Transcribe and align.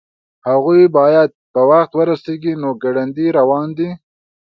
هغوی 0.47 0.83
باید 0.97 1.29
په 1.53 1.61
وخت 1.69 1.91
ورسیږي 1.95 2.53
نو 2.61 2.69
ګړندي 2.83 3.27
روان 3.39 3.67
دي 3.77 3.89